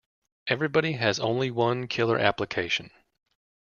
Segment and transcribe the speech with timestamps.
[0.47, 2.89] Everybody has only one killer application.